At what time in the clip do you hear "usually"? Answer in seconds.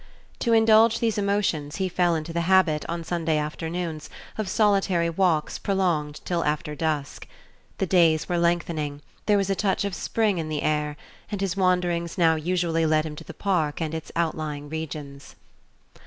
12.33-12.87